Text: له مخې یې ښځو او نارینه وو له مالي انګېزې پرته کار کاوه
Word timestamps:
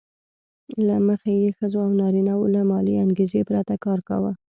له 0.87 0.95
مخې 1.07 1.33
یې 1.41 1.49
ښځو 1.57 1.79
او 1.85 1.91
نارینه 2.01 2.33
وو 2.35 2.51
له 2.55 2.61
مالي 2.69 2.93
انګېزې 3.03 3.41
پرته 3.49 3.73
کار 3.85 3.99
کاوه 4.07 4.31